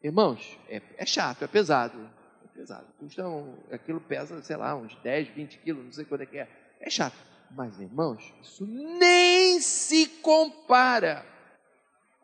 [0.00, 1.98] Irmãos, é, é chato, é pesado.
[2.44, 2.86] É pesado.
[3.02, 6.48] Então, aquilo pesa, sei lá, uns 10, 20 quilos, não sei quanto é que é.
[6.80, 7.16] É chato.
[7.50, 11.26] Mas, irmãos, isso nem se compara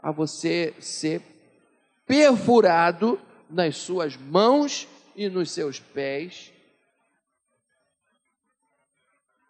[0.03, 1.23] a você ser
[2.07, 6.53] perfurado nas suas mãos e nos seus pés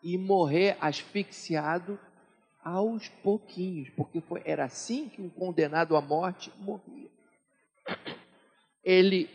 [0.03, 1.99] e morrer asfixiado
[2.65, 7.09] aos pouquinhos, porque foi, era assim que um condenado à morte morria.
[8.85, 9.29] Ele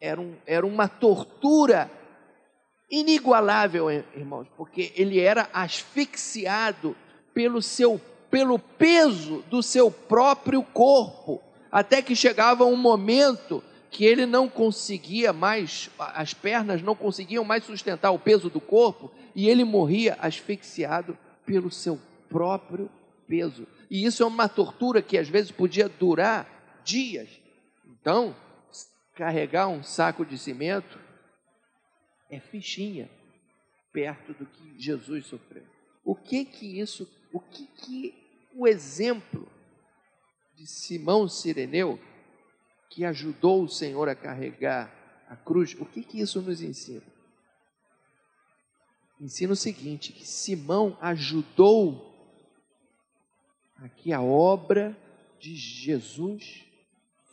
[0.00, 1.90] era, um, era uma tortura
[2.90, 6.96] inigualável, irmãos, porque ele era asfixiado
[7.32, 14.24] pelo seu pelo peso do seu próprio corpo, até que chegava um momento que ele
[14.24, 19.64] não conseguia mais, as pernas não conseguiam mais sustentar o peso do corpo e ele
[19.64, 22.88] morria asfixiado pelo seu próprio
[23.26, 23.66] peso.
[23.90, 27.28] E isso é uma tortura que às vezes podia durar dias.
[27.84, 28.34] Então,
[29.14, 30.98] carregar um saco de cimento
[32.30, 33.10] é fichinha
[33.92, 35.64] perto do que Jesus sofreu.
[36.04, 38.19] O que que isso, o que que
[38.54, 39.48] o exemplo
[40.54, 41.98] de Simão Sireneu,
[42.88, 44.92] que ajudou o Senhor a carregar
[45.28, 47.06] a cruz, o que, que isso nos ensina?
[49.20, 52.08] Ensina o seguinte: que Simão ajudou
[53.96, 54.96] que a obra
[55.38, 56.66] de Jesus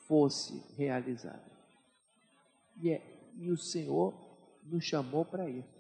[0.08, 1.52] fosse realizada.
[2.82, 3.02] E, é,
[3.38, 4.14] e o Senhor
[4.64, 5.78] nos chamou para isso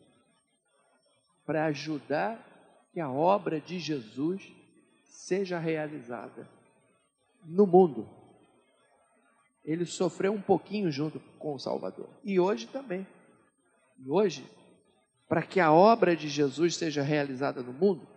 [1.47, 4.51] para ajudar que a obra de Jesus
[5.17, 6.47] seja realizada
[7.43, 8.07] no mundo.
[9.65, 12.07] Ele sofreu um pouquinho junto com o Salvador.
[12.23, 13.05] E hoje também.
[13.97, 14.47] E hoje,
[15.27, 18.07] para que a obra de Jesus seja realizada no mundo,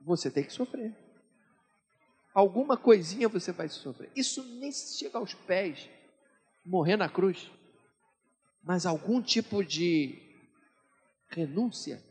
[0.00, 0.92] você tem que sofrer.
[2.34, 4.10] Alguma coisinha você vai sofrer.
[4.16, 5.88] Isso nem chega aos pés,
[6.66, 7.50] morrer na cruz.
[8.64, 10.20] Mas algum tipo de
[11.28, 12.09] renúncia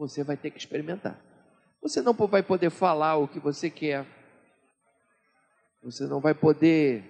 [0.00, 1.18] você vai ter que experimentar.
[1.82, 4.06] Você não vai poder falar o que você quer.
[5.82, 7.04] Você não vai poder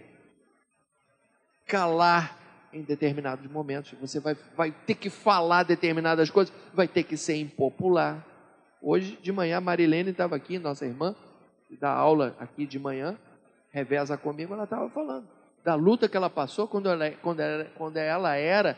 [1.66, 2.36] calar
[2.72, 3.92] em determinados momentos.
[4.00, 6.54] Você vai, vai ter que falar determinadas coisas.
[6.74, 8.26] Vai ter que ser impopular.
[8.82, 11.14] Hoje de manhã a Marilene estava aqui, nossa irmã,
[11.78, 13.18] dá aula aqui de manhã,
[13.70, 15.28] reveza comigo, ela estava falando
[15.62, 18.76] da luta que ela passou quando ela, quando ela, quando ela era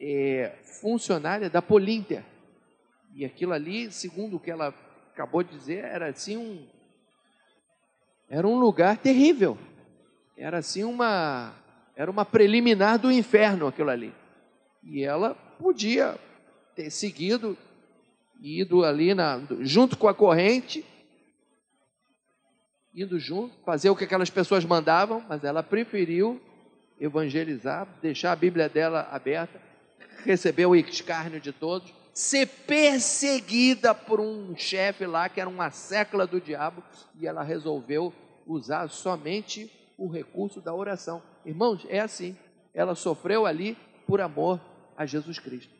[0.00, 2.24] é, funcionária da Polinter.
[3.18, 4.72] E aquilo ali, segundo o que ela
[5.12, 6.64] acabou de dizer, era assim um.
[8.30, 9.58] Era um lugar terrível.
[10.36, 11.52] Era assim uma.
[11.96, 14.14] Era uma preliminar do inferno aquilo ali.
[14.84, 16.16] E ela podia
[16.76, 17.58] ter seguido,
[18.40, 20.86] ido ali na, junto com a corrente,
[22.94, 26.40] indo junto, fazer o que aquelas pessoas mandavam, mas ela preferiu
[27.00, 29.60] evangelizar, deixar a Bíblia dela aberta,
[30.24, 36.26] receber o escárnio de todos, ser perseguida por um chefe lá que era uma sécula
[36.26, 36.82] do diabo,
[37.14, 38.12] e ela resolveu
[38.44, 41.22] usar somente o recurso da oração.
[41.46, 42.36] Irmãos, é assim.
[42.74, 44.60] Ela sofreu ali por amor
[44.96, 45.72] a Jesus Cristo.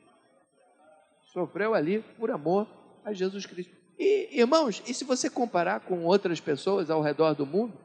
[1.33, 2.69] Sofreu ali por amor
[3.05, 3.75] a Jesus Cristo.
[3.99, 7.77] E, irmãos, e se você comparar com outras pessoas ao redor do mundo,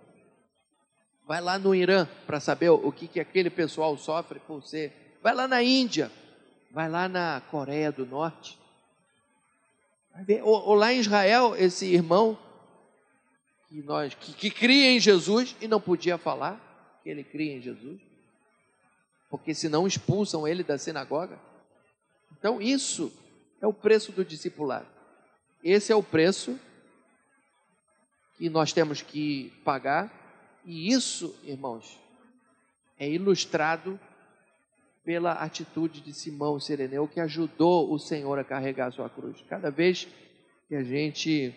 [1.25, 5.17] vai lá no Irã para saber o que, que aquele pessoal sofre por ser.
[5.23, 6.11] Vai lá na Índia,
[6.73, 8.57] vai lá na Coreia do Norte.
[10.41, 12.37] Ou, ou lá em Israel, esse irmão
[13.69, 16.59] que, nós, que, que cria em Jesus e não podia falar
[17.03, 18.01] que ele cria em Jesus,
[19.29, 21.39] porque senão expulsam ele da sinagoga.
[22.31, 23.13] Então, isso
[23.61, 24.87] é o preço do discipulado.
[25.63, 26.59] Esse é o preço
[28.37, 30.11] que nós temos que pagar,
[30.65, 31.99] e isso, irmãos,
[32.97, 33.99] é ilustrado
[35.03, 39.43] pela atitude de Simão Sereneu, que ajudou o Senhor a carregar a sua cruz.
[39.49, 40.07] Cada vez
[40.67, 41.53] que a gente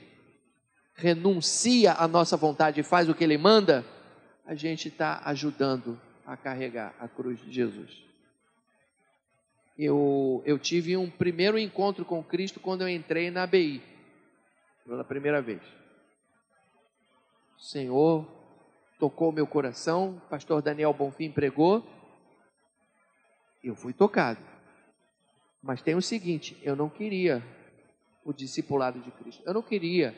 [0.95, 3.85] renuncia à nossa vontade e faz o que Ele manda,
[4.45, 8.05] a gente está ajudando a carregar a cruz de Jesus.
[9.79, 13.83] Eu, eu tive um primeiro encontro com Cristo quando eu entrei na ABI,
[14.85, 15.61] pela primeira vez.
[17.59, 18.27] O Senhor
[18.99, 21.85] tocou meu coração, o pastor Daniel Bonfim pregou,
[23.69, 24.41] eu fui tocado.
[25.63, 27.43] Mas tem o seguinte: eu não queria
[28.25, 29.43] o discipulado de Cristo.
[29.45, 30.15] Eu não queria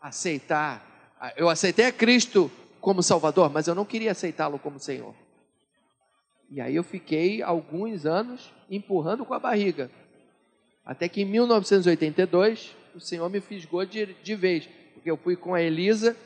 [0.00, 1.12] aceitar.
[1.36, 5.14] Eu aceitei a Cristo como Salvador, mas eu não queria aceitá-lo como Senhor.
[6.50, 9.90] E aí eu fiquei alguns anos empurrando com a barriga.
[10.84, 15.54] Até que em 1982 o Senhor me fisgou de, de vez, porque eu fui com
[15.54, 16.16] a Elisa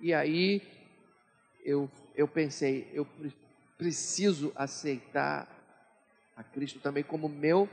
[0.00, 0.62] e aí
[1.64, 3.06] eu, eu pensei, eu
[3.78, 5.59] preciso aceitar
[6.40, 7.68] a Cristo também como meu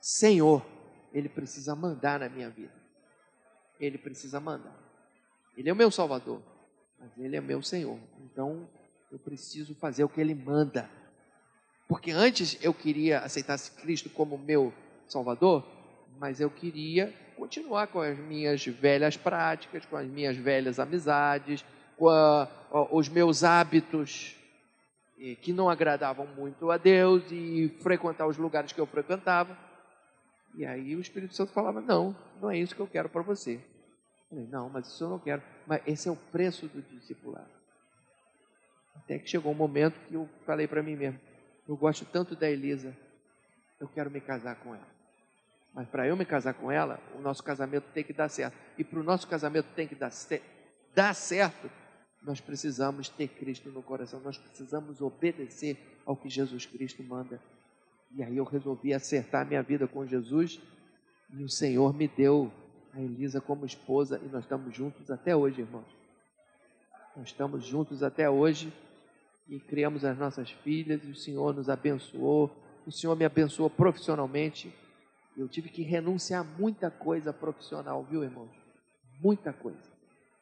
[0.00, 0.64] Senhor.
[1.12, 2.74] Ele precisa mandar na minha vida.
[3.80, 4.76] Ele precisa mandar.
[5.56, 6.42] Ele é o meu Salvador,
[6.98, 7.98] mas Ele é meu Senhor.
[8.24, 8.68] Então
[9.10, 10.90] eu preciso fazer o que Ele manda.
[11.88, 14.74] Porque antes eu queria aceitar Cristo como meu
[15.06, 15.64] Salvador,
[16.18, 21.64] mas eu queria continuar com as minhas velhas práticas, com as minhas velhas amizades,
[21.96, 22.48] com a,
[22.90, 24.36] os meus hábitos
[25.40, 29.56] que não agradavam muito a Deus e frequentar os lugares que eu frequentava.
[30.54, 33.54] E aí o Espírito Santo falava: Não, não é isso que eu quero para você.
[33.54, 35.42] Eu falei: Não, mas isso eu não quero.
[35.66, 37.48] Mas esse é o preço do discipulado.
[38.96, 41.20] Até que chegou um momento que eu falei para mim mesmo:
[41.68, 42.96] Eu gosto tanto da Elisa,
[43.80, 44.94] eu quero me casar com ela.
[45.74, 48.56] Mas para eu me casar com ela, o nosso casamento tem que dar certo.
[48.78, 50.12] E para o nosso casamento tem que dar,
[50.94, 51.68] dar certo,
[52.24, 57.40] nós precisamos ter Cristo no coração, nós precisamos obedecer ao que Jesus Cristo manda.
[58.16, 60.60] E aí eu resolvi acertar minha vida com Jesus
[61.30, 62.50] e o Senhor me deu
[62.94, 65.86] a Elisa como esposa e nós estamos juntos até hoje, irmãos.
[67.14, 68.72] Nós estamos juntos até hoje
[69.46, 72.50] e criamos as nossas filhas e o Senhor nos abençoou.
[72.86, 74.72] O Senhor me abençoou profissionalmente.
[75.36, 78.50] Eu tive que renunciar a muita coisa profissional, viu, irmãos?
[79.20, 79.93] Muita coisa.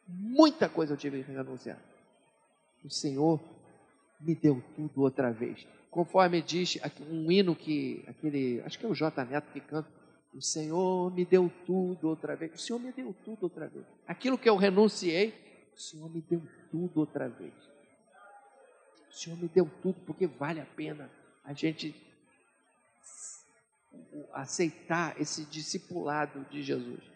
[0.07, 1.79] Muita coisa eu tive que renunciar.
[2.83, 3.39] O Senhor
[4.19, 5.65] me deu tudo outra vez.
[5.89, 6.77] Conforme diz
[7.09, 9.89] um hino que, aquele, acho que é o J Neto que canta,
[10.33, 12.53] o Senhor me deu tudo outra vez.
[12.53, 13.85] O Senhor me deu tudo outra vez.
[14.07, 15.33] Aquilo que eu renunciei,
[15.75, 17.53] o Senhor me deu tudo outra vez.
[19.09, 21.09] O Senhor me deu tudo porque vale a pena
[21.43, 21.95] a gente
[24.33, 27.12] aceitar esse discipulado de Jesus.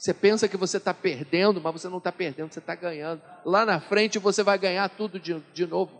[0.00, 3.20] Você pensa que você está perdendo, mas você não está perdendo, você está ganhando.
[3.44, 5.92] Lá na frente você vai ganhar tudo de, de novo.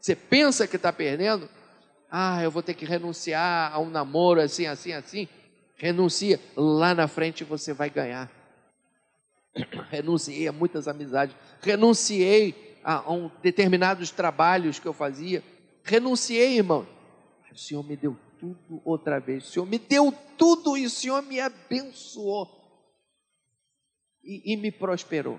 [0.00, 1.48] Você pensa que está perdendo,
[2.10, 5.28] ah, eu vou ter que renunciar a um namoro assim, assim, assim.
[5.76, 6.40] Renuncia.
[6.56, 8.28] Lá na frente você vai ganhar.
[9.90, 11.36] Renunciei a muitas amizades.
[11.62, 15.40] Renunciei a, um determinados trabalhos que eu fazia.
[15.84, 16.84] Renunciei, irmão.
[17.52, 19.44] O Senhor me deu tudo outra vez.
[19.44, 22.65] O Senhor me deu tudo e o Senhor me abençoou
[24.26, 25.38] e, e me prosperou.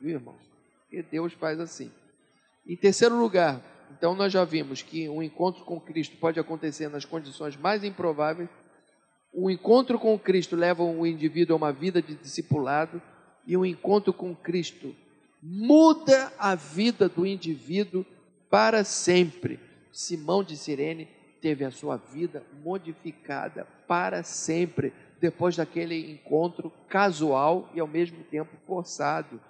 [0.00, 0.42] Viu, irmãos?
[0.90, 1.90] E Deus faz assim.
[2.66, 3.62] Em terceiro lugar,
[3.96, 8.48] então nós já vimos que um encontro com Cristo pode acontecer nas condições mais improváveis.
[9.32, 13.00] O encontro com Cristo leva o indivíduo a uma vida de discipulado
[13.46, 14.94] e o encontro com Cristo
[15.42, 18.04] muda a vida do indivíduo
[18.50, 19.60] para sempre.
[19.92, 21.08] Simão de Sirene
[21.40, 28.50] teve a sua vida modificada para sempre depois daquele encontro casual e ao mesmo tempo
[28.66, 29.40] forçado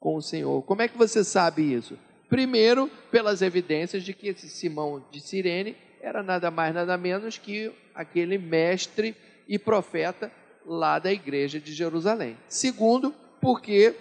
[0.00, 0.62] com o Senhor.
[0.62, 1.98] Como é que você sabe isso?
[2.28, 7.72] Primeiro, pelas evidências de que esse Simão de Sirene era nada mais nada menos que
[7.94, 9.16] aquele mestre
[9.48, 10.30] e profeta
[10.66, 12.36] lá da igreja de Jerusalém.
[12.48, 13.94] Segundo, porque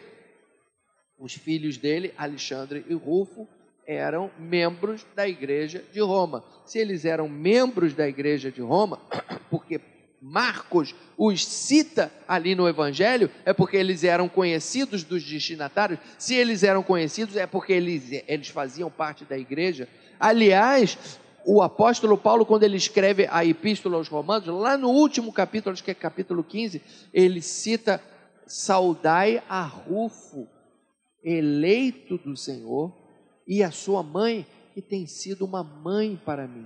[1.18, 3.48] os filhos dele, Alexandre e Rufo,
[3.86, 6.44] eram membros da igreja de Roma.
[6.66, 9.00] Se eles eram membros da igreja de Roma,
[9.50, 9.80] porque
[10.26, 16.00] Marcos os cita ali no Evangelho, é porque eles eram conhecidos dos destinatários.
[16.18, 19.86] Se eles eram conhecidos, é porque eles, eles faziam parte da igreja.
[20.18, 25.74] Aliás, o apóstolo Paulo, quando ele escreve a epístola aos Romanos, lá no último capítulo,
[25.74, 26.82] acho que é capítulo 15,
[27.14, 28.02] ele cita:
[28.48, 30.48] Saudai a Rufo,
[31.22, 32.96] eleito do Senhor,
[33.46, 36.66] e a sua mãe, que tem sido uma mãe para mim.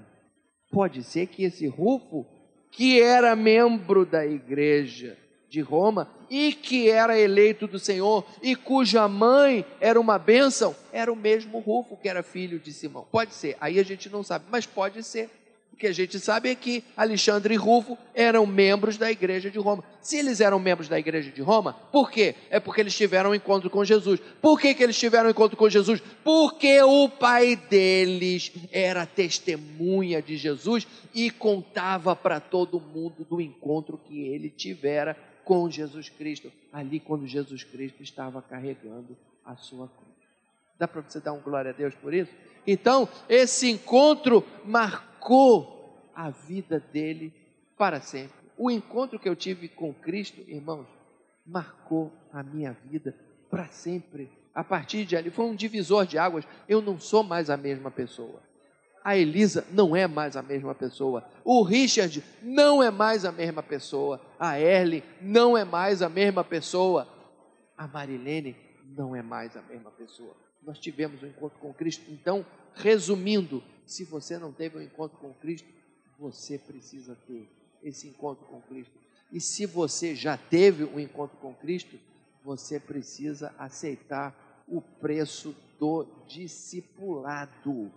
[0.72, 2.37] Pode ser que esse Rufo
[2.72, 5.18] que era membro da igreja
[5.50, 11.12] de Roma e que era eleito do Senhor e cuja mãe era uma bênção, era
[11.12, 13.08] o mesmo Rufo que era filho de Simão.
[13.12, 15.30] Pode ser, aí a gente não sabe, mas pode ser.
[15.78, 19.60] O que a gente sabe é que Alexandre e Rufo eram membros da igreja de
[19.60, 19.84] Roma.
[20.02, 22.34] Se eles eram membros da igreja de Roma, por quê?
[22.50, 24.20] É porque eles tiveram um encontro com Jesus.
[24.42, 26.02] Por que, que eles tiveram um encontro com Jesus?
[26.24, 34.00] Porque o pai deles era testemunha de Jesus e contava para todo mundo do encontro
[34.00, 35.16] que ele tivera
[35.46, 39.16] com Jesus Cristo, ali quando Jesus Cristo estava carregando
[39.46, 40.17] a sua cruz.
[40.80, 42.32] Dá para você dar um glória a Deus por isso?
[42.66, 47.34] Então, esse encontro marcou a vida dele
[47.78, 48.36] para sempre.
[48.58, 50.88] O encontro que eu tive com Cristo, irmãos,
[51.46, 53.16] marcou a minha vida
[53.50, 54.30] para sempre.
[54.54, 56.46] A partir de ali, foi um divisor de águas.
[56.68, 58.42] Eu não sou mais a mesma pessoa.
[59.04, 61.24] A Elisa não é mais a mesma pessoa.
[61.44, 64.20] O Richard não é mais a mesma pessoa.
[64.38, 67.08] A Erle não é mais a mesma pessoa.
[67.78, 72.04] A Marilene não é mais a mesma pessoa nós tivemos um encontro com Cristo.
[72.12, 72.46] Então,
[72.76, 75.68] resumindo, se você não teve um encontro com Cristo,
[76.20, 77.48] você precisa ter
[77.84, 78.94] esse encontro com Cristo.
[79.32, 82.00] E se você já teve um encontro com Cristo,
[82.44, 87.92] você precisa aceitar o preço do discipulado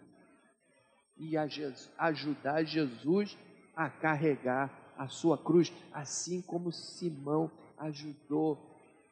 [1.17, 3.37] e ajudar Jesus
[3.75, 8.59] a carregar a sua cruz, assim como Simão ajudou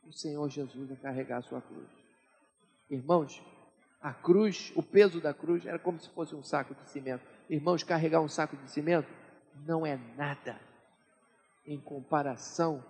[0.06, 1.97] o Senhor Jesus a carregar a sua cruz.
[2.90, 3.42] Irmãos,
[4.00, 7.24] a cruz, o peso da cruz era como se fosse um saco de cimento.
[7.48, 9.08] Irmãos, carregar um saco de cimento
[9.66, 10.60] não é nada
[11.66, 12.84] em comparação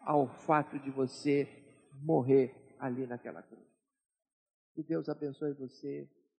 [0.00, 1.48] ao fato de você
[2.02, 3.66] morrer ali naquela cruz.
[4.74, 6.08] Que Deus abençoe você